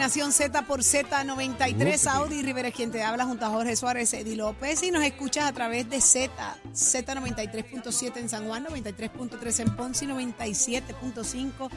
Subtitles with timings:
[0.00, 2.06] Nación Z por Z93.
[2.06, 4.82] Audi Rivera quien te habla junto a Jorge Suárez, Eddie López.
[4.82, 6.32] Y nos escuchas a través de Z,
[6.72, 11.70] Z93.7 en San Juan, 93.3 en Ponce y 97.5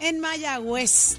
[0.00, 1.18] en Mayagüez.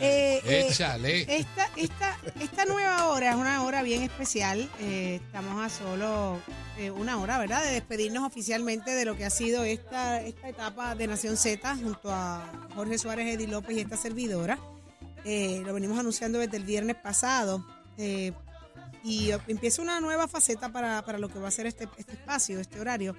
[0.00, 1.22] Eh, eh, Échale.
[1.22, 4.70] esta, esta, esta nueva hora es una hora bien especial.
[4.80, 6.38] Eh, estamos a solo
[6.78, 10.94] eh, una hora, ¿verdad?, de despedirnos oficialmente de lo que ha sido esta, esta etapa
[10.94, 14.58] de Nación Z junto a Jorge Suárez, Eddie López y esta servidora.
[15.24, 17.66] Eh, lo venimos anunciando desde el viernes pasado.
[17.98, 18.32] eh,
[19.06, 22.58] y empieza una nueva faceta para, para lo que va a ser este, este espacio,
[22.58, 23.14] este horario.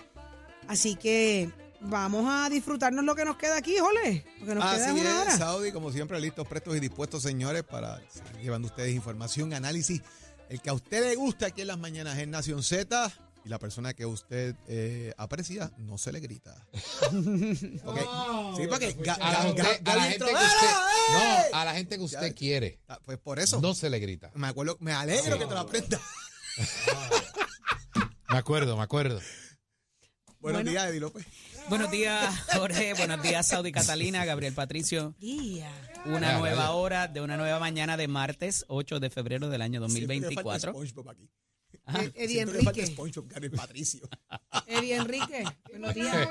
[0.68, 4.26] Así que vamos a disfrutarnos lo que nos queda aquí, Jole.
[4.38, 5.32] Porque nos queda una hora.
[5.32, 10.02] es, Saudi, como siempre, listos, prestos y dispuestos, señores, para seguir llevando ustedes información, análisis.
[10.50, 13.10] El que a usted le gusta aquí en las mañanas es Nación Z
[13.48, 16.68] y la persona que usted eh, aprecia no se le grita.
[18.58, 22.28] Sí, porque A la, gente, a la que usted, no, a la gente que usted
[22.28, 22.34] Ya.
[22.34, 23.62] quiere, Pues por eso.
[23.62, 24.32] no se le grita.
[24.36, 26.02] Me acuerdo, me alegro que te lo aprendas.
[28.30, 29.22] Me acuerdo, me acuerdo.
[30.40, 30.70] Buenos Bueno.
[30.72, 31.26] días, Eddie López.
[31.70, 32.94] Buenos días, Jorge.
[32.94, 35.16] Buenos días, Saudi Catalina, Gabriel Patricio.
[36.06, 39.80] Una Ya, nueva hora de una nueva mañana de martes 8 de febrero del año
[39.88, 40.74] Siempre le falta 2024.
[41.88, 42.94] Ed- Eddie Siempre le falta Enrique.
[42.96, 44.10] SpongeBob, Gabriel Patricio.
[44.68, 45.44] Eddie Enrique.
[45.70, 46.28] Buenos días.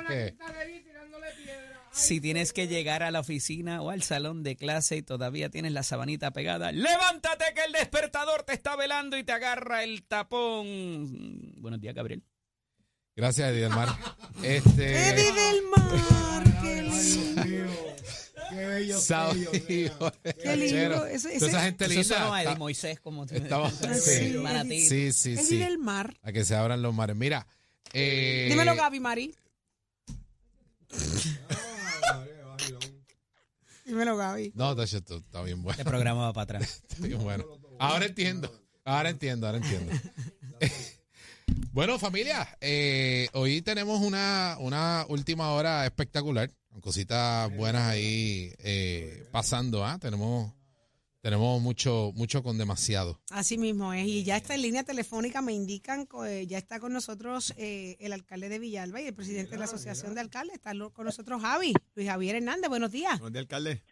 [1.92, 5.72] Si tienes que llegar a la oficina o al salón de clase y todavía tienes
[5.72, 11.54] la sabanita pegada, levántate que el despertador te está velando y te agarra el tapón.
[11.56, 12.22] Buenos días, Gabriel.
[13.16, 13.88] Gracias, Eddie del Mar.
[14.42, 16.44] Este, Eddie del Mar.
[16.62, 17.72] Qué lindo.
[18.50, 21.06] Qué bello Saudi, Qué lindo.
[21.06, 22.28] Ese- esa gente Eso linda.
[22.28, 24.34] Eddie está- Moisés como estamos- sí.
[24.38, 24.80] Manatí.
[24.88, 25.56] Sí, sí, Eddie sí.
[25.58, 26.16] del Mar.
[26.22, 27.16] A que se abran los mares.
[27.16, 27.46] Mira.
[27.92, 29.34] Eh, Dímelo, Gaby Mari.
[33.84, 34.52] Dímelo, Gaby.
[34.54, 35.70] No, está bien bueno.
[35.78, 36.82] Este programa va para atrás.
[36.88, 37.44] Está bien bueno.
[37.78, 38.50] Ahora entiendo.
[38.84, 39.92] Ahora entiendo, ahora entiendo.
[41.72, 46.50] bueno, familia, eh, hoy tenemos una, una última hora espectacular,
[46.80, 49.98] cositas buenas ahí eh, pasando, ¿ah?
[50.00, 50.52] Tenemos,
[51.20, 53.18] tenemos mucho, mucho con demasiado.
[53.30, 54.06] Así mismo es.
[54.06, 58.12] Y ya está en línea telefónica, me indican, eh, ya está con nosotros eh, el
[58.12, 60.54] alcalde de Villalba y el presidente de la Asociación de Alcaldes.
[60.54, 62.68] Está con nosotros Javi, Luis Javier Hernández.
[62.68, 63.18] Buenos días.
[63.18, 63.82] Buenos días, alcalde.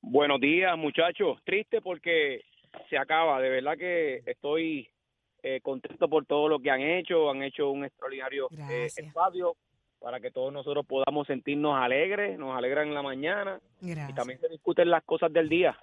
[0.00, 1.38] Buenos días, muchachos.
[1.44, 2.42] Triste porque
[2.90, 3.40] se acaba.
[3.40, 4.88] De verdad que estoy
[5.42, 7.30] eh, contento por todo lo que han hecho.
[7.30, 9.56] Han hecho un extraordinario eh, espacio
[10.02, 14.48] para que todos nosotros podamos sentirnos alegres, nos alegran en la mañana y también se
[14.48, 15.78] discuten las cosas del día.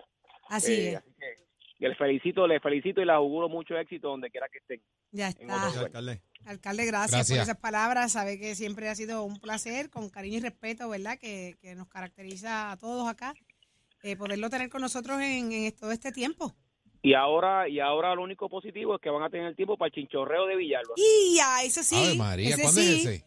[0.49, 0.95] Así Eh, es.
[0.97, 1.49] así que
[1.81, 4.81] y les felicito, les felicito y les auguro mucho éxito donde quiera que estén.
[5.11, 5.67] Ya está.
[5.79, 6.21] alcalde.
[6.45, 7.37] Alcalde, gracias, Gracias.
[7.37, 8.11] por esas palabras.
[8.11, 11.17] Sabe que siempre ha sido un placer, con cariño y respeto, ¿verdad?
[11.17, 13.33] Que, que nos caracteriza a todos acá,
[14.03, 16.53] eh, poderlo tener con nosotros en, en todo este tiempo.
[17.01, 19.93] Y ahora y ahora lo único positivo es que van a tener tiempo para el
[19.93, 20.95] chinchorreo de Villalba.
[20.97, 21.95] Y ya, ese sí.
[21.95, 23.25] Ave María, ese ¿cuándo sí, es ese?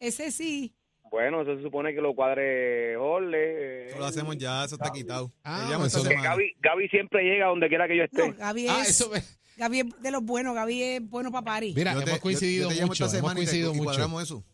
[0.00, 0.74] Ese sí.
[1.10, 3.86] Bueno, eso se supone que lo cuadre Jorge.
[3.88, 5.32] Eso lo hacemos ya, eso está quitado.
[5.42, 6.14] Ah, eso- Que.
[6.14, 8.28] Gaby, Gaby siempre llega donde quiera que yo esté.
[8.28, 9.22] No, Gaby es, Ah, eso me-
[9.56, 11.74] Gaby es de los buenos, Gaby es bueno para París.
[11.74, 13.84] Mira, Yo te- hemos coincidido yo- yo mucho, hemos semana y te- coincidido y mucho.
[13.84, 14.44] cuadramos eso.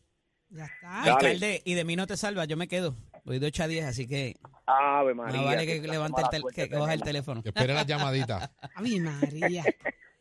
[0.51, 1.03] Ya está.
[1.03, 2.95] Alcalde, y de mí no te salva, yo me quedo.
[3.25, 5.41] Voy de 8 a 10, así que Ave María.
[5.41, 7.43] no vale qué que levante el tel- que, que coja el teléfono.
[7.43, 8.51] Que espere las llamaditas.
[8.77, 9.65] Gaby María.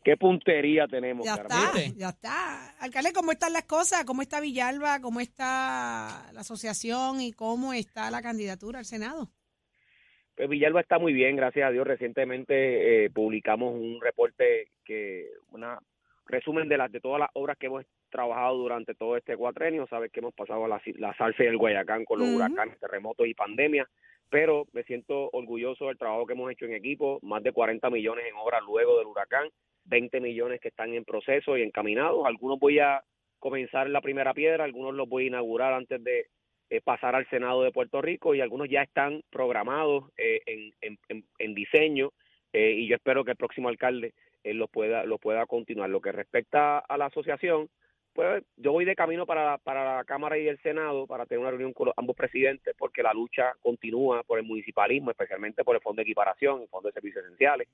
[0.03, 2.71] Qué puntería tenemos, Ya está, ya está.
[2.79, 4.03] Alcalde, ¿cómo están las cosas?
[4.03, 4.99] ¿Cómo está Villalba?
[4.99, 7.21] ¿Cómo está la asociación?
[7.21, 9.29] ¿Y cómo está la candidatura al Senado?
[10.35, 11.87] Pues Villalba está muy bien, gracias a Dios.
[11.87, 15.79] Recientemente eh, publicamos un reporte que, una
[16.25, 19.87] resumen de las de todas las obras que hemos trabajado durante todo este cuatrenio.
[19.87, 23.33] Sabes que hemos pasado la, la salsa y el Guayacán con los huracanes, terremotos y
[23.33, 23.87] pandemia,
[24.29, 28.25] pero me siento orgulloso del trabajo que hemos hecho en equipo, más de 40 millones
[28.27, 29.47] en obras luego del huracán,
[29.85, 32.25] 20 millones que están en proceso y encaminados.
[32.25, 33.03] Algunos voy a
[33.39, 36.27] comenzar la primera piedra, algunos los voy a inaugurar antes de
[36.69, 40.41] eh, pasar al Senado de Puerto Rico y algunos ya están programados eh,
[40.81, 40.97] en,
[41.39, 42.11] en- diseño
[42.53, 44.13] eh, y yo espero que el próximo alcalde
[44.43, 45.89] eh, lo pueda lo pueda continuar.
[45.89, 47.69] Lo que respecta a la asociación,
[48.13, 51.49] pues yo voy de camino para, para la Cámara y el Senado para tener una
[51.51, 55.81] reunión con los- ambos presidentes porque la lucha continúa por el municipalismo, especialmente por el
[55.81, 57.67] Fondo de Equiparación, el Fondo de Servicios Esenciales.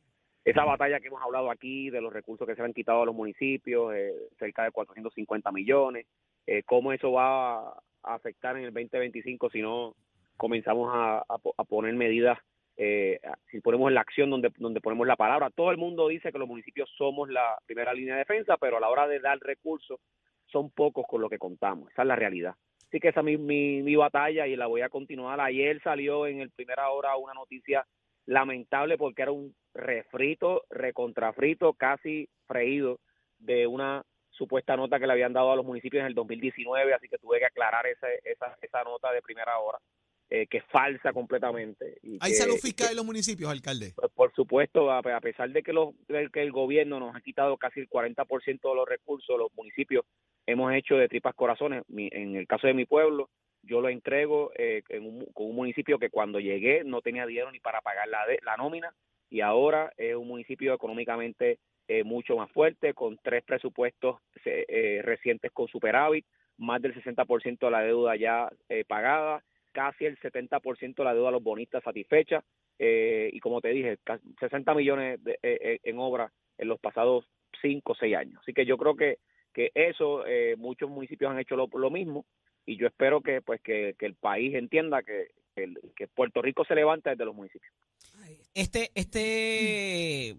[0.45, 3.15] Esa batalla que hemos hablado aquí de los recursos que se han quitado a los
[3.15, 6.05] municipios, eh, cerca de 450 millones,
[6.47, 9.95] eh, cómo eso va a afectar en el 2025 si no
[10.37, 12.39] comenzamos a, a po- a poner medidas,
[12.77, 13.19] eh,
[13.51, 15.49] si ponemos la acción donde, donde ponemos la palabra.
[15.49, 18.79] Todo el mundo dice que los municipios somos la primera línea de defensa, pero a
[18.79, 19.99] la hora de dar recursos
[20.45, 21.91] son pocos con lo que contamos.
[21.91, 22.55] Esa es la realidad.
[22.87, 25.39] Así que esa es mi, mi, mi batalla y la voy a continuar.
[25.41, 27.85] Ayer salió en el primera hora una noticia
[28.25, 32.99] lamentable porque era un refrito, recontrafrito, casi freído
[33.39, 37.07] de una supuesta nota que le habían dado a los municipios en el 2019, así
[37.09, 39.77] que tuve que aclarar esa, esa, esa nota de primera hora,
[40.29, 41.97] eh, que es falsa completamente.
[42.03, 43.93] Y ¿Hay que- salud fiscal que, en los municipios, alcalde?
[43.95, 47.21] pues, por supuesto, a, a pesar de que, los, de que el gobierno nos ha
[47.21, 50.05] quitado casi el 40% de los recursos, los municipios
[50.45, 51.83] hemos hecho de tripas corazones.
[51.87, 53.29] Mi- en el caso de mi pueblo,
[53.63, 57.51] yo lo entrego eh, en un, con un municipio que cuando llegué no tenía dinero
[57.51, 58.93] ni para pagar la, de- la nómina
[59.29, 65.51] y ahora es un municipio económicamente eh, mucho más fuerte, con tres presupuestos eh, recientes
[65.51, 66.25] con superávit,
[66.57, 71.29] más del 60% de la deuda ya eh, pagada, casi el 70% de la deuda
[71.29, 72.43] a los bonistas satisfecha
[72.77, 76.79] eh, y como te dije, ca- 60 millones de- eh, eh, en obra en los
[76.79, 77.25] pasados
[77.61, 78.39] 5 o 6 años.
[78.41, 79.17] Así que yo creo que,
[79.53, 80.23] que eso,
[80.57, 82.25] muchos municipios han hecho lo, mismo
[82.65, 85.29] y yo espero que pues que, el país entienda que,
[85.95, 87.73] que Puerto Rico se levanta desde los municipios.
[88.53, 90.35] Este, este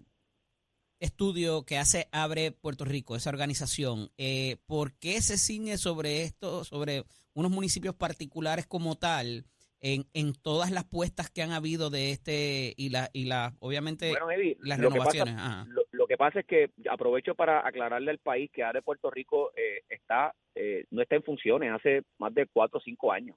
[0.99, 6.63] estudio que hace Abre Puerto Rico, esa organización, eh, ¿por qué se ciñe sobre esto,
[6.63, 7.03] sobre
[7.33, 9.45] unos municipios particulares como tal,
[9.83, 14.09] en, en todas las puestas que han habido de este y la y la obviamente
[14.11, 15.67] Bueno, Eddie, las lo que pasa- renovaciones?
[15.73, 19.51] Lo, lo que pasa es que aprovecho para aclararle al país que ARE Puerto Rico
[19.55, 23.35] eh, está eh, no está en funciones hace más de cuatro o cinco años.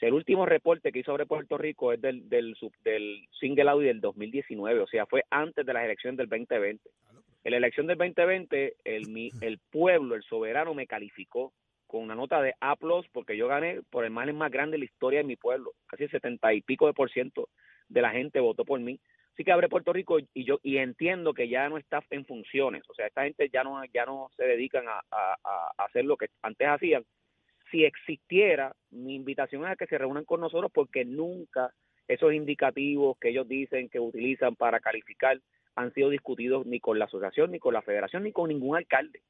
[0.00, 2.54] El último reporte que hizo sobre Puerto Rico es del, del,
[2.84, 6.90] del single audit del 2019, o sea, fue antes de las elecciones del 2020.
[7.44, 11.52] En la elección del 2020, el, el pueblo, el soberano, me calificó
[11.86, 12.76] con una nota de A+,
[13.12, 15.72] porque yo gané por el margen más grande de la historia de mi pueblo.
[15.86, 17.48] Casi el 70 y pico de por ciento
[17.88, 19.00] de la gente votó por mí.
[19.32, 22.82] Así que abre Puerto Rico y yo y entiendo que ya no está en funciones.
[22.88, 25.02] O sea, esta gente ya no ya no se dedican a
[25.76, 27.04] hacer lo que antes hacían.
[27.70, 31.72] Si existiera, mi invitación es a que se reúnan con nosotros porque nunca
[32.08, 35.40] esos indicativos que ellos dicen que utilizan para calificar
[35.74, 39.20] han sido discutidos ni con la asociación, ni con la federación, ni con ningún alcalde.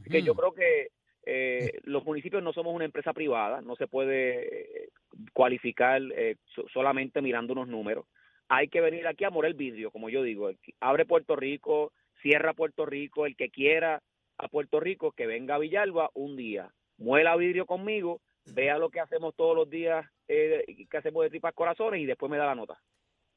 [0.00, 0.88] Así que yo creo que
[1.24, 4.88] eh, los municipios no somos una empresa privada, no se puede eh,
[5.32, 8.06] cualificar eh, so- solamente mirando unos números.
[8.48, 10.50] Hay que venir aquí a morir el vidrio, como yo digo.
[10.80, 14.02] Abre Puerto Rico, cierra Puerto Rico, el que quiera
[14.38, 16.70] a Puerto Rico, que venga a Villalba un día,
[17.02, 21.54] muela vidrio conmigo, vea lo que hacemos todos los días, eh, que hacemos de tripas
[21.54, 22.80] corazones y después me da la nota.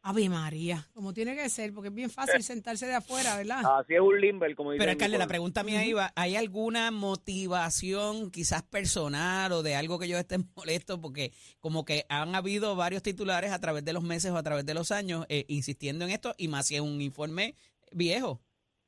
[0.07, 3.63] Ave María, como tiene que ser, porque es bien fácil sentarse de afuera, ¿verdad?
[3.79, 8.29] Así es un limber, como dice Pero alcalde, la pregunta mía iba, ¿hay alguna motivación
[8.31, 11.01] quizás personal o de algo que yo esté molesto?
[11.01, 14.65] Porque como que han habido varios titulares a través de los meses o a través
[14.65, 17.55] de los años eh, insistiendo en esto y más si es un informe
[17.91, 18.41] viejo.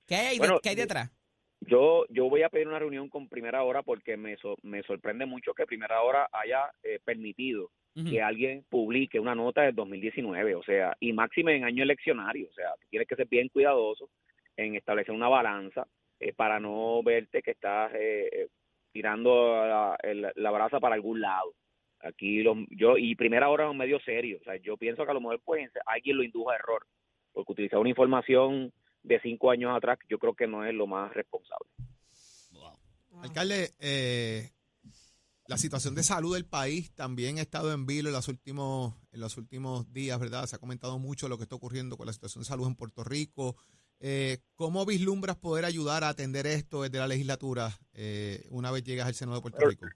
[0.05, 1.11] ¿Qué hay, ahí de- qué hay detrás?
[1.61, 5.25] Yo, yo voy a pedir una reunión con Primera Hora porque me, so- me sorprende
[5.25, 7.71] mucho que Primera Hora haya eh, permitido
[8.11, 12.53] que alguien publique una nota del 2019, o sea, y máxime en año eleccionario, o
[12.53, 14.09] sea, tienes que ser bien cuidadoso
[14.55, 15.87] en establecer una balanza
[16.19, 18.47] eh, para no verte que estás eh, eh,
[18.91, 21.53] tirando la, el- la brasa para algún lado.
[22.01, 25.09] Aquí los, yo y Primera Hora es un medio serio, o sea, yo pienso que
[25.11, 26.85] a lo mejor pues alguien lo indujo a error,
[27.33, 28.71] porque utilizar una información
[29.07, 31.69] de cinco años atrás, yo creo que no es lo más responsable.
[33.21, 34.51] Alcalde, eh,
[35.47, 39.21] la situación de salud del país también ha estado en vilo en los últimos en
[39.21, 40.45] los últimos días, ¿verdad?
[40.45, 43.03] Se ha comentado mucho lo que está ocurriendo con la situación de salud en Puerto
[43.03, 43.55] Rico.
[43.99, 49.07] Eh, ¿Cómo vislumbras poder ayudar a atender esto desde la legislatura eh, una vez llegas
[49.07, 49.87] al Senado de Puerto Rico?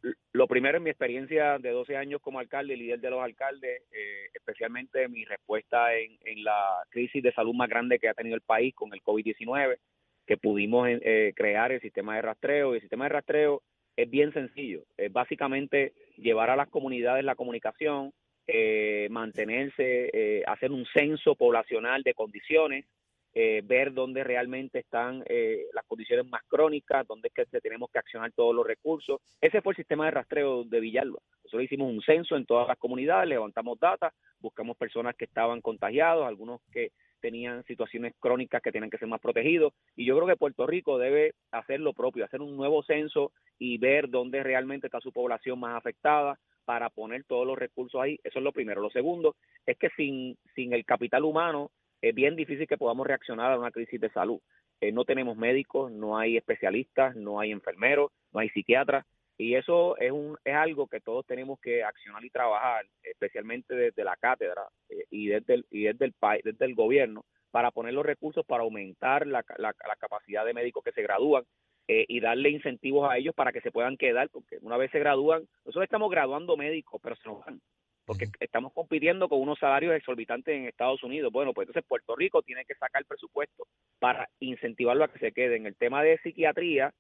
[0.42, 4.26] Lo primero, en mi experiencia de 12 años como alcalde, líder de los alcaldes, eh,
[4.34, 8.74] especialmente mi respuesta en, la crisis de salud más grande que ha tenido el país
[8.74, 9.78] con el COVID-19,
[10.26, 12.74] que pudimos eh, crear el sistema de rastreo.
[12.74, 13.62] Y el sistema de rastreo
[13.96, 14.82] es bien sencillo.
[14.98, 18.12] Es básicamente llevar a las comunidades la comunicación,
[18.48, 22.86] eh, mantenerse, eh, hacer un censo poblacional de condiciones,
[23.34, 28.00] eh, ver dónde realmente están eh, las condiciones más crónicas, dónde es que tenemos que
[28.00, 29.22] accionar todos los recursos.
[29.40, 31.20] Ese fue el sistema de rastreo de Villalba.
[31.44, 36.28] Nosotros hicimos un censo en todas las comunidades, levantamos data, buscamos personas que estaban contagiados,
[36.28, 39.74] algunos que tenían situaciones crónicas que tienen que ser más protegidos.
[39.96, 43.78] Y yo creo que Puerto Rico debe hacer lo propio, hacer un nuevo censo y
[43.78, 48.20] ver dónde realmente está su población más afectada para poner todos los recursos ahí.
[48.24, 48.82] Eso es lo primero.
[48.82, 49.36] Lo segundo
[49.66, 51.72] es que sin, sin el capital humano
[52.02, 54.40] es bien difícil que podamos reaccionar a una crisis de salud.
[54.80, 59.06] Eh, no tenemos médicos, no hay especialistas, no hay enfermeros, no hay psiquiatras.
[59.38, 64.04] Y eso es, un, es algo que todos tenemos que accionar y trabajar, especialmente desde
[64.04, 65.64] la cátedra eh, y, desde
[66.06, 70.46] el, país, desde el gobierno, para poner los recursos para aumentar la, la, la capacidad
[70.46, 71.44] de médicos que se gradúan
[71.88, 75.00] eh, y darle incentivos a ellos para que se puedan quedar, porque una vez se
[75.00, 77.60] gradúan, nosotros estamos graduando médicos, pero se nos van.
[78.06, 81.32] Porque estamos compitiendo con unos salarios exorbitantes en Estados Unidos.
[81.32, 83.68] Bueno, pues entonces Puerto Rico tiene que sacar presupuesto
[84.00, 85.58] para incentivarlo a que se quede.
[85.58, 86.94] En el tema de psiquiatría,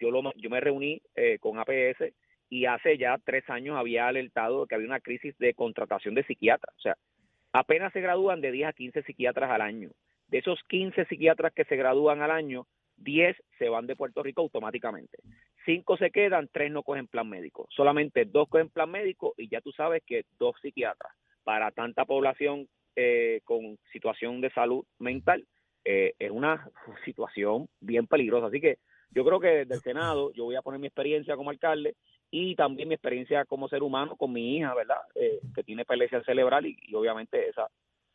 [0.00, 2.12] yo, lo, yo me reuní eh, con APS
[2.50, 6.74] y hace ya tres años había alertado que había una crisis de contratación de psiquiatras.
[6.76, 6.96] O sea,
[7.52, 9.90] apenas se gradúan de 10 a 15 psiquiatras al año.
[10.28, 14.42] De esos 15 psiquiatras que se gradúan al año, 10 se van de Puerto Rico
[14.42, 15.18] automáticamente.
[15.68, 17.66] 5 se quedan, 3 no cogen plan médico.
[17.68, 21.12] Solamente 2 cogen plan médico y ya tú sabes que dos psiquiatras
[21.44, 25.46] para tanta población eh, con situación de salud mental
[25.84, 26.70] eh, es una
[27.04, 28.46] situación bien peligrosa.
[28.46, 28.78] Así que
[29.10, 31.96] yo creo que desde el Senado yo voy a poner mi experiencia como alcalde
[32.30, 35.02] y también mi experiencia como ser humano con mi hija, ¿verdad?
[35.16, 37.68] Eh, que tiene epilepsia cerebral y obviamente esa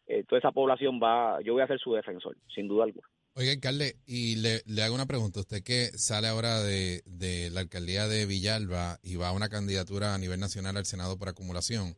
[0.08, 3.08] eh, toda esa población va, yo voy a ser su defensor, sin duda alguna.
[3.36, 5.40] Oiga, alcalde, y le, le hago una pregunta.
[5.40, 10.14] Usted que sale ahora de, de la alcaldía de Villalba y va a una candidatura
[10.14, 11.98] a nivel nacional al Senado por acumulación,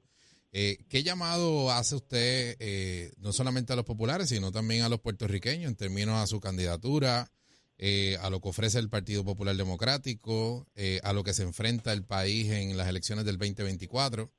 [0.58, 5.02] eh, ¿qué llamado hace usted eh, no solamente a los populares, sino también a los
[5.02, 7.30] puertorriqueños en términos a su candidatura,
[7.78, 11.92] eh, a lo que ofrece el Partido Popular Democrático, eh, a lo que se enfrenta
[11.92, 14.32] el país en las elecciones del 2024?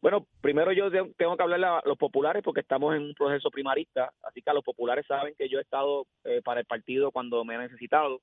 [0.00, 4.12] Bueno, primero yo tengo que hablarle a los populares porque estamos en un proceso primarista,
[4.22, 7.54] así que los populares saben que yo he estado eh, para el partido cuando me
[7.54, 8.20] han necesitado.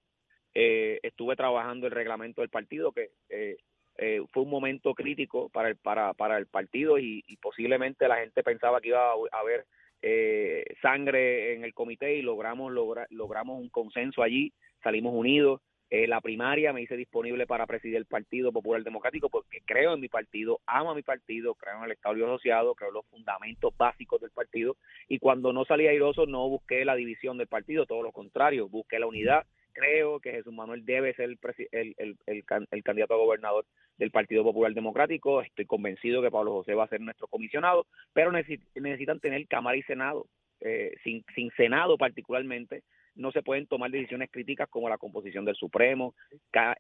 [0.54, 3.58] Eh, estuve trabajando el reglamento del partido, que eh,
[3.98, 8.18] eh, fue un momento crítico para el, para, para el partido y, y posiblemente la
[8.18, 9.66] gente pensaba que iba a haber
[10.04, 14.54] eh, sangre en el comité y logramos logra- logramos un consenso allí,
[14.84, 15.60] salimos unidos.
[15.96, 20.00] Eh, la primaria me hice disponible para presidir el Partido Popular Democrático porque creo en
[20.00, 23.78] mi partido, amo a mi partido, creo en el Estado Asociado, creo en los fundamentos
[23.78, 24.76] básicos del partido
[25.08, 28.98] y cuando no salí airoso no busqué la división del partido, todo lo contrario, busqué
[28.98, 29.46] la unidad.
[29.72, 33.68] Creo que Jesús Manuel debe ser el, candidato a gobernador
[34.00, 35.44] del Partido Popular Democrático.
[35.44, 39.78] Estoy convencido que Pablo José va a ser nuestro comisionado, pero necesi- necesitan tener Cámara
[39.78, 40.26] y Senado.
[40.60, 42.82] Eh, sin, sin Senado particularmente,
[43.16, 46.16] no se pueden tomar decisiones críticas como la composición del Supremo,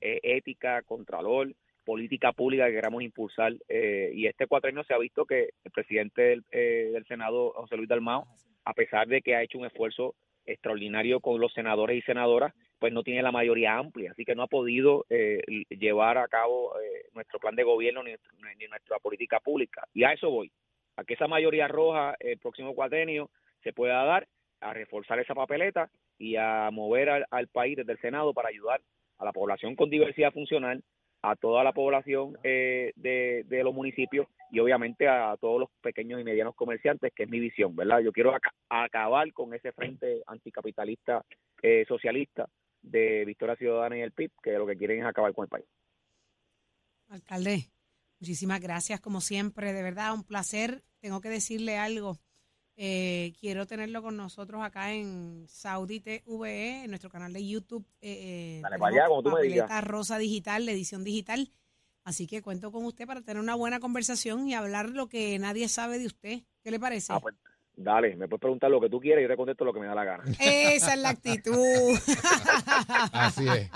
[0.01, 3.53] eh, ética, contralor, política pública que queramos impulsar.
[3.67, 7.77] eh, y este cuatrenio se ha visto que el presidente del, eh, del Senado, José
[7.77, 8.25] Luis Dalmao,
[8.65, 12.91] a pesar de que ha hecho un esfuerzo extraordinario con los senadores y senadoras, pues
[12.91, 17.05] no tiene la mayoría amplia, así que no ha podido eh, llevar a cabo eh,
[17.13, 18.11] nuestro plan de gobierno ni,
[18.59, 19.87] ni nuestra política pública.
[19.93, 20.51] Y a eso voy,
[20.97, 23.29] a que esa mayoría roja el próximo cuatrenio
[23.63, 24.27] se pueda dar,
[24.63, 28.81] a reforzar esa papeleta y a mover al, al país desde el Senado para ayudar
[29.17, 30.83] a la población con diversidad funcional,
[31.23, 36.23] a toda la población eh, de, los municipios y obviamente a todos los pequeños y
[36.23, 37.99] medianos comerciantes, que es mi visión, ¿verdad?
[37.99, 41.23] Yo quiero aca- acabar con ese frente anticapitalista
[41.61, 42.49] eh, socialista
[42.81, 45.65] de Victoria Ciudadana y el PIB, que lo que quieren es acabar con el país.
[47.07, 47.69] Alcalde,
[48.19, 50.83] muchísimas gracias como siempre, de verdad, un placer.
[50.99, 52.17] Tengo que decirle algo.
[52.75, 57.85] Eh, quiero tenerlo con nosotros acá en Saudi TVE, en nuestro canal de YouTube.
[58.01, 59.83] Eh, eh, Dale tenemos para allá, como tú me digas.
[59.83, 61.51] Rosa Digital, la edición digital.
[62.03, 65.69] Así que cuento con usted para tener una buena conversación y hablar lo que nadie
[65.69, 66.39] sabe de usted.
[66.61, 67.13] ¿Qué le parece?
[67.13, 67.35] Ah, pues
[67.75, 69.85] dale, me puedes preguntar lo que tú quieras y yo te contesto lo que me
[69.85, 70.23] da la gana.
[70.39, 71.53] Esa es la actitud.
[73.13, 73.69] Así es.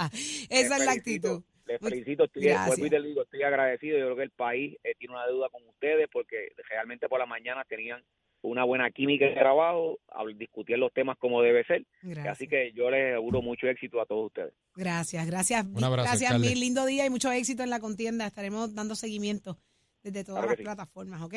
[0.49, 1.43] Esa es la actitud.
[1.67, 3.97] Les felicito, estoy, vuelvo y te digo, estoy agradecido.
[3.97, 7.25] Yo creo que el país eh, tiene una deuda con ustedes porque realmente por la
[7.25, 8.01] mañana tenían
[8.41, 11.85] una buena química de trabajo, al discutir los temas como debe ser.
[12.01, 12.33] Gracias.
[12.33, 14.53] Así que yo les auguro mucho éxito a todos ustedes.
[14.75, 15.65] Gracias, gracias.
[15.65, 16.49] Un abrazo, gracias, alcalde.
[16.49, 18.27] mil lindo día y mucho éxito en la contienda.
[18.27, 19.57] Estaremos dando seguimiento
[20.03, 20.63] desde todas Claro las sí.
[20.63, 21.35] plataformas, ¿ok?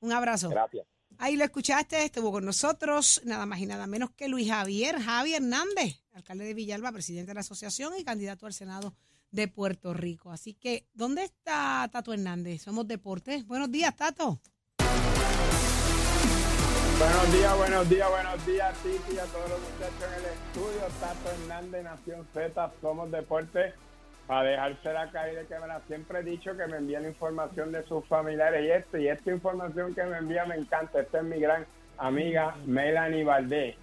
[0.00, 0.48] Un abrazo.
[0.50, 0.86] Gracias.
[1.18, 5.34] Ahí lo escuchaste, estuvo con nosotros nada más y nada menos que Luis Javier Javi
[5.34, 8.94] Hernández, alcalde de Villalba, presidente de la asociación y candidato al Senado
[9.30, 10.30] de Puerto Rico.
[10.30, 12.62] Así que, ¿dónde está Tato Hernández?
[12.62, 13.46] Somos Deportes.
[13.46, 14.40] Buenos días, Tato.
[16.98, 20.80] Buenos días, buenos días, buenos días, Titi, a todos los muchachos en el estudio.
[20.98, 23.74] Tato Hernández, Nación Z, Somos Deporte.
[24.26, 27.82] Para dejarse la caída que me la siempre he dicho que me envíen información de
[27.82, 31.00] sus familiares y esto, y esta información que me envía me encanta.
[31.00, 31.66] Esta es mi gran
[31.98, 33.76] amiga Melanie Valdés,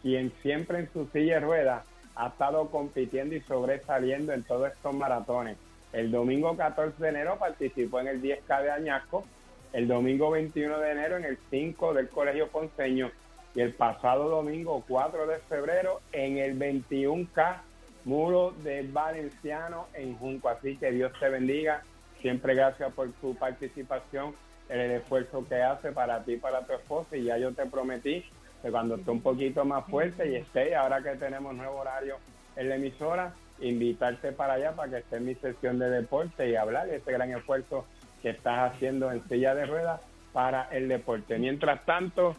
[0.00, 1.82] quien siempre en su silla de ruedas
[2.14, 5.56] ha estado compitiendo y sobresaliendo en todos estos maratones.
[5.92, 9.24] El domingo 14 de enero participó en el 10K de Añasco,
[9.72, 13.10] el domingo 21 de enero en el 5 del Colegio Ponceño
[13.54, 17.56] y el pasado domingo 4 de febrero en el 21K
[18.04, 20.48] Muro del Valenciano en Junco.
[20.48, 21.82] Así que Dios te bendiga.
[22.20, 24.34] Siempre gracias por tu participación,
[24.68, 27.16] en el esfuerzo que hace para ti para tu esposa.
[27.16, 28.24] Y ya yo te prometí
[28.62, 32.16] que cuando esté un poquito más fuerte y esté, ahora que tenemos nuevo horario
[32.56, 36.56] en la emisora, invitarte para allá para que esté en mi sesión de deporte y
[36.56, 37.86] hablar de este gran esfuerzo
[38.22, 40.00] que estás haciendo en silla de ruedas
[40.32, 41.38] para el deporte.
[41.38, 42.36] Mientras tanto,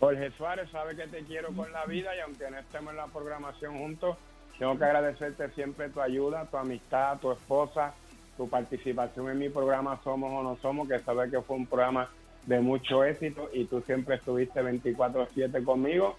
[0.00, 3.06] Jorge Suárez sabe que te quiero con la vida y aunque no estemos en la
[3.06, 4.16] programación juntos,
[4.58, 7.92] tengo que agradecerte siempre tu ayuda, tu amistad, tu esposa,
[8.36, 12.08] tu participación en mi programa Somos o No Somos, que sabes que fue un programa
[12.46, 16.16] de mucho éxito y tú siempre estuviste 24/7 conmigo.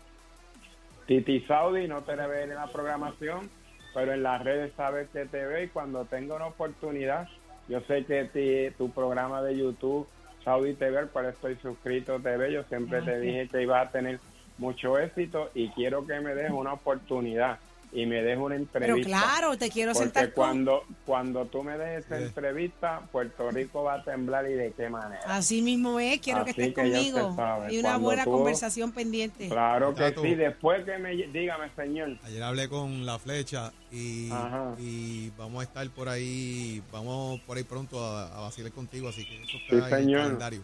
[1.05, 3.49] Titi Saudi, no te ve en la programación,
[3.93, 7.27] pero en las redes sabes que te ve y cuando tenga una oportunidad,
[7.67, 10.07] yo sé que ti- tu programa de YouTube,
[10.43, 14.19] Saudi TV, cual estoy suscrito TV, yo siempre te dije que iba a tener
[14.57, 17.59] mucho éxito y quiero que me des una oportunidad
[17.95, 19.07] y me des una Pero entrevista.
[19.09, 20.33] claro, te quiero Porque sentar con...
[20.43, 22.23] cuando, cuando tú me des esa Sí.
[22.25, 25.21] entrevista, Puerto Rico va a temblar y de qué manera.
[25.25, 27.35] Así mismo es, quiero que estés que conmigo.
[27.69, 29.47] Y una cuando buena tú- conversación pendiente.
[29.49, 30.21] Claro que Tato.
[30.21, 31.15] sí, después que me...
[31.15, 32.17] Dígame, señor.
[32.23, 34.75] Ayer hablé con la flecha y, Ajá.
[34.77, 39.25] y vamos a estar por ahí, vamos por ahí pronto a, a vacilar contigo, así
[39.25, 40.21] que eso está Sí, en el señor.
[40.23, 40.61] calendario.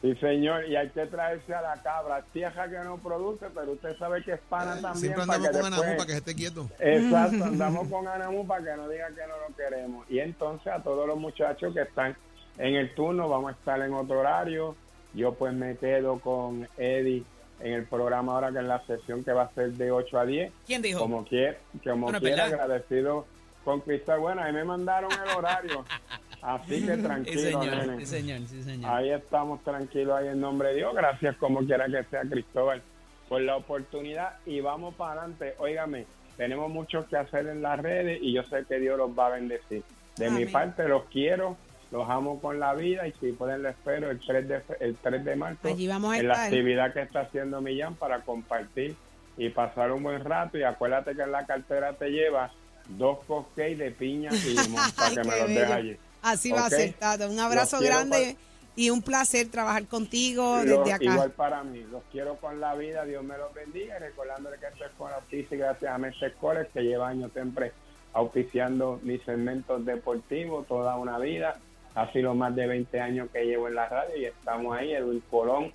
[0.00, 2.22] Sí, señor, y hay que traerse a la cabra.
[2.32, 4.96] Tierra que no produce, pero usted sabe que es pana Eh, también.
[5.14, 6.68] Siempre para andamos que con Anamu después- para que se esté quieto.
[6.78, 10.06] Exacto, andamos con Anamu para que no diga que no lo queremos.
[10.10, 12.16] Y entonces a todos los muchachos que están
[12.58, 14.76] en el turno, vamos a estar en otro horario.
[15.14, 17.24] Yo pues me quedo con Eddie
[17.60, 20.24] en el programa ahora que en la sesión que va a ser de 8 a
[20.24, 20.52] 10.
[20.64, 21.00] ¿Quién dijo?
[21.00, 23.26] Como quiera, como Bueno, quiera, agradecido
[23.64, 24.20] con Cristal.
[24.20, 25.84] Bueno, ahí me mandaron el horario.
[26.42, 27.98] Así que Sí, tranquilo, señor, nene.
[28.00, 28.90] sí, señor, sí, señor.
[28.90, 30.94] Ahí estamos tranquilos, ahí en nombre de Dios.
[30.94, 32.82] Gracias, como quiera que sea, Cristóbal,
[33.28, 34.34] por la oportunidad.
[34.46, 35.54] Y vamos para adelante.
[35.58, 39.26] Óigame, tenemos mucho que hacer en las redes y yo sé que Dios los va
[39.26, 39.82] a bendecir.
[40.16, 41.56] De mi parte, los quiero,
[41.92, 45.24] los amo con la vida y si pueden, les espero el 3 de, el 3
[45.24, 46.46] de marzo Allí vamos a en la estar.
[46.46, 48.96] actividad que está haciendo Millán para compartir
[49.36, 50.58] y pasar un buen rato.
[50.58, 52.50] Y acuérdate que en la cartera te llevas
[52.88, 55.96] dos cupcakes de piña y limón para que me los dejes allí.
[56.22, 57.28] Así va a ser, Tato.
[57.30, 58.36] Un abrazo grande
[58.76, 61.04] y un placer trabajar contigo Los- desde acá.
[61.04, 64.84] Igual para mí, los quiero con la vida, Dios me los bendiga, recordándole que esto
[64.84, 67.72] es con auspicio y gracias a Mestre College, que lleva años siempre
[68.12, 71.56] auspiciando mis segmentos deportivos toda una vida,
[71.94, 75.22] ha sido más de 20 años que llevo en la radio y estamos ahí, Edwin
[75.30, 75.72] Colón,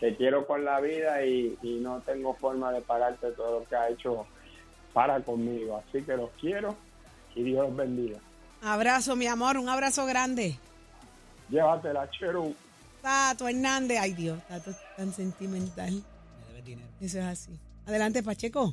[0.00, 3.76] te quiero con la vida y, y no tengo forma de pagarte todo lo que
[3.76, 4.26] ha hecho
[4.92, 6.74] para conmigo, así que los quiero
[7.34, 8.18] y Dios los bendiga.
[8.64, 10.58] Abrazo, mi amor, un abrazo grande.
[11.50, 12.54] Llévatela, Cheru.
[13.02, 13.98] Tato Hernández.
[14.00, 15.92] Ay, Dios, Tato es tan sentimental.
[15.92, 16.88] Me debes dinero.
[16.98, 17.60] Eso es así.
[17.86, 18.72] Adelante, Pacheco.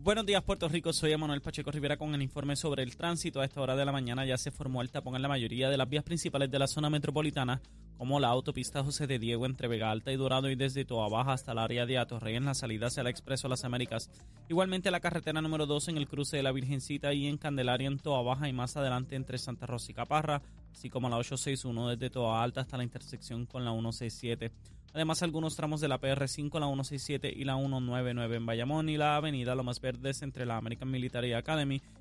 [0.00, 0.94] Buenos días, Puerto Rico.
[0.94, 3.42] Soy Emanuel Pacheco Rivera con el informe sobre el tránsito.
[3.42, 5.76] A esta hora de la mañana ya se formó el tapón en la mayoría de
[5.76, 7.60] las vías principales de la zona metropolitana,
[7.98, 11.32] como la autopista José de Diego entre Vega Alta y Dorado y desde Toa Baja
[11.32, 14.08] hasta el área de Atorrey en la salida hacia el Expreso Las Américas.
[14.48, 17.98] Igualmente la carretera número 2 en el cruce de la Virgencita y en Candelaria en
[17.98, 20.40] Toa Baja y más adelante entre Santa Rosa y Caparra,
[20.72, 24.52] así como la 861 desde Toa Alta hasta la intersección con la 167.
[24.94, 29.16] Además, algunos tramos de la PR5, la 167 y la 199 en Bayamón y la
[29.16, 31.82] avenida Lomas Verdes entre la American Military Academy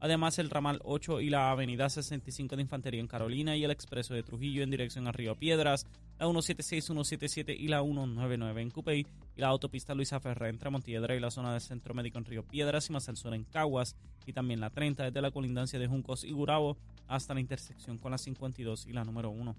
[0.00, 4.14] Además, el ramal 8 y la avenida 65 de Infantería en Carolina y el expreso
[4.14, 5.86] de Trujillo en dirección a Río Piedras,
[6.18, 9.06] la 176, 177 y la 199 en Cupey
[9.36, 12.42] y la autopista Luisa Ferré entre Montiedra y la zona del Centro Médico en Río
[12.42, 15.86] Piedras y más al sur en Caguas y también la 30 desde la colindancia de
[15.86, 16.76] Juncos y Gurabo
[17.08, 19.56] hasta la intersección con la 52 y la número 1.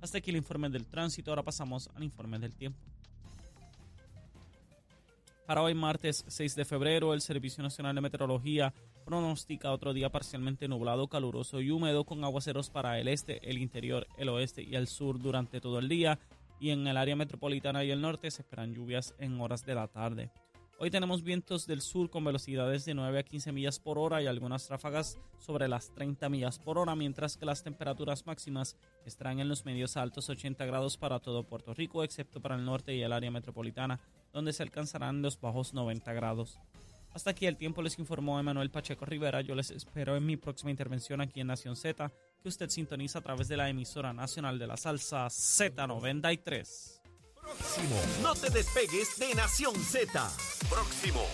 [0.00, 2.78] Hasta aquí el informe del tránsito, ahora pasamos al informe del tiempo.
[5.52, 8.72] Para hoy martes 6 de febrero, el Servicio Nacional de Meteorología
[9.04, 14.06] pronostica otro día parcialmente nublado, caluroso y húmedo con aguaceros para el este, el interior,
[14.16, 16.18] el oeste y el sur durante todo el día
[16.58, 19.88] y en el área metropolitana y el norte se esperan lluvias en horas de la
[19.88, 20.30] tarde.
[20.78, 24.26] Hoy tenemos vientos del sur con velocidades de 9 a 15 millas por hora y
[24.26, 29.48] algunas ráfagas sobre las 30 millas por hora, mientras que las temperaturas máximas estarán en
[29.48, 33.12] los medios altos 80 grados para todo Puerto Rico, excepto para el norte y el
[33.12, 34.00] área metropolitana,
[34.32, 36.58] donde se alcanzarán los bajos 90 grados.
[37.14, 39.42] Hasta aquí el tiempo les informó Emanuel Pacheco Rivera.
[39.42, 42.10] Yo les espero en mi próxima intervención aquí en Nación Z,
[42.42, 47.00] que usted sintoniza a través de la emisora nacional de la salsa Z93.
[47.40, 48.00] Próximo.
[48.22, 50.30] No te despegues de Nación Z.
[50.70, 51.26] Próximo.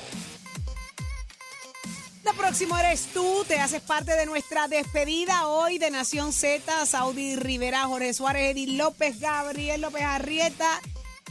[2.24, 7.36] Lo próximo eres tú, te haces parte de nuestra despedida hoy de Nación Z, Saudi
[7.36, 10.80] Rivera, Jorge Suárez, Edith López, Gabriel López Arrieta.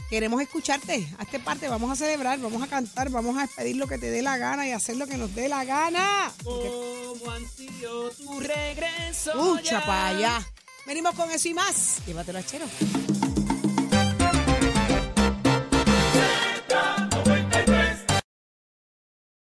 [0.08, 3.98] Queremos escucharte, hazte parte, vamos a celebrar, vamos a cantar, vamos a despedir lo que
[3.98, 6.32] te dé la gana y hacer lo que nos dé la gana.
[6.42, 9.30] Como ansío tu regreso.
[9.32, 10.46] Escucha para allá.
[10.86, 11.98] Venimos con eso y más.
[12.06, 12.64] Llévatelo a Chero.